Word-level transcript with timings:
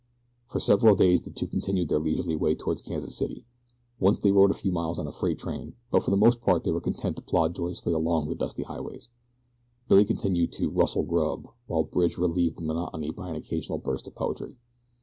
For 0.47 0.59
several 0.59 0.95
days 0.95 1.21
the 1.21 1.29
two 1.29 1.45
continued 1.45 1.89
their 1.89 1.99
leisurely 1.99 2.35
way 2.35 2.55
toward 2.55 2.83
Kansas 2.83 3.15
City. 3.15 3.45
Once 3.99 4.17
they 4.17 4.31
rode 4.31 4.49
a 4.49 4.53
few 4.55 4.71
miles 4.71 4.97
on 4.97 5.05
a 5.05 5.11
freight 5.11 5.37
train, 5.37 5.75
but 5.91 6.01
for 6.01 6.09
the 6.09 6.17
most 6.17 6.41
part 6.41 6.63
they 6.63 6.71
were 6.71 6.81
content 6.81 7.17
to 7.17 7.21
plod 7.21 7.53
joyously 7.53 7.93
along 7.93 8.27
the 8.27 8.33
dusty 8.33 8.63
highways. 8.63 9.09
Billy 9.87 10.03
continued 10.05 10.53
to 10.53 10.71
"rustle 10.71 11.03
grub," 11.03 11.47
while 11.67 11.83
Bridge 11.83 12.17
relieved 12.17 12.57
the 12.57 12.63
monotony 12.63 13.11
by 13.11 13.29
an 13.29 13.35
occasional 13.35 13.77
burst 13.77 14.07
of 14.07 14.15
poetry. 14.15 14.57